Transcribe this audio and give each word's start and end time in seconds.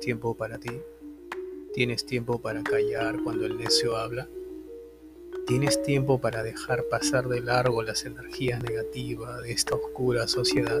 tiempo 0.00 0.34
para 0.34 0.58
ti? 0.58 0.82
¿Tienes 1.72 2.04
tiempo 2.04 2.40
para 2.40 2.60
callar 2.64 3.22
cuando 3.22 3.46
el 3.46 3.56
necio 3.56 3.96
habla? 3.96 4.28
¿Tienes 5.46 5.80
tiempo 5.84 6.20
para 6.20 6.42
dejar 6.42 6.82
pasar 6.90 7.28
de 7.28 7.40
largo 7.40 7.80
las 7.84 8.04
energías 8.04 8.60
negativas 8.64 9.40
de 9.42 9.52
esta 9.52 9.76
oscura 9.76 10.26
sociedad? 10.26 10.80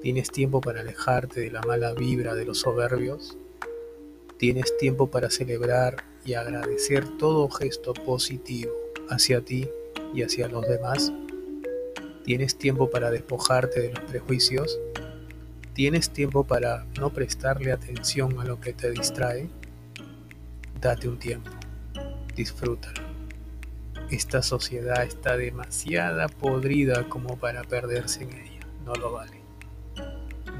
¿Tienes 0.00 0.30
tiempo 0.30 0.60
para 0.60 0.82
alejarte 0.82 1.40
de 1.40 1.50
la 1.50 1.60
mala 1.62 1.92
vibra 1.92 2.36
de 2.36 2.44
los 2.44 2.60
soberbios? 2.60 3.36
¿Tienes 4.38 4.76
tiempo 4.78 5.10
para 5.10 5.28
celebrar 5.28 6.04
y 6.24 6.34
agradecer 6.34 7.18
todo 7.18 7.50
gesto 7.50 7.94
positivo 7.94 8.72
hacia 9.08 9.40
ti 9.40 9.68
y 10.14 10.22
hacia 10.22 10.46
los 10.46 10.68
demás? 10.68 11.12
¿Tienes 12.22 12.56
tiempo 12.56 12.90
para 12.90 13.10
despojarte 13.10 13.80
de 13.80 13.92
los 13.92 14.04
prejuicios? 14.04 14.78
¿Tienes 15.76 16.08
tiempo 16.08 16.44
para 16.44 16.86
no 16.98 17.10
prestarle 17.10 17.70
atención 17.70 18.40
a 18.40 18.46
lo 18.46 18.58
que 18.58 18.72
te 18.72 18.92
distrae? 18.92 19.50
Date 20.80 21.06
un 21.06 21.18
tiempo, 21.18 21.50
disfrútalo. 22.34 23.02
Esta 24.10 24.42
sociedad 24.42 25.04
está 25.04 25.36
demasiada 25.36 26.28
podrida 26.28 27.06
como 27.10 27.36
para 27.36 27.62
perderse 27.62 28.22
en 28.22 28.32
ella. 28.32 28.66
No 28.86 28.94
lo 28.94 29.12
vale. 29.12 29.38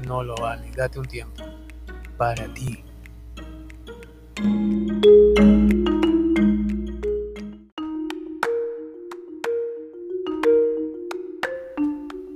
No 0.05 0.21
lo 0.21 0.35
vale. 0.35 0.69
Date 0.75 0.99
un 0.99 1.07
tiempo. 1.07 1.43
Para 2.15 2.53
ti. 2.53 2.83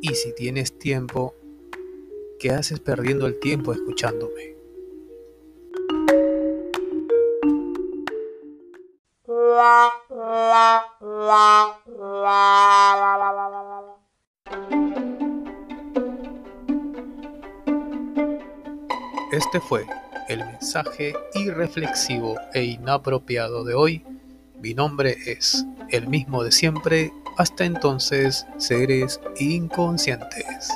Y 0.02 0.16
si 0.16 0.34
tienes 0.34 0.80
tiempo, 0.80 1.36
¿qué 2.42 2.50
haces 2.50 2.80
perdiendo 2.80 3.28
el 3.28 3.40
tiempo 3.40 3.72
escuchándome? 3.72 4.56
Este 19.32 19.60
fue 19.60 19.86
el 20.28 20.40
mensaje 20.40 21.14
irreflexivo 21.36 22.38
e 22.54 22.64
inapropiado 22.64 23.64
de 23.64 23.76
hoy. 23.76 24.04
Mi 24.60 24.74
nombre 24.74 25.16
es 25.28 25.64
el 25.90 26.08
mismo 26.08 26.44
de 26.44 26.52
siempre. 26.52 27.14
Hasta 27.38 27.66
entonces, 27.66 28.48
seres 28.58 29.22
inconscientes. 29.38 30.72